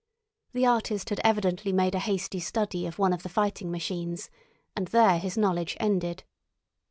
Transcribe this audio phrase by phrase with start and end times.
[0.53, 4.31] The artist had evidently made a hasty study of one of the fighting machines,
[4.75, 6.23] and there his knowledge ended.